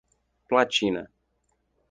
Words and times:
Platina 0.49 1.01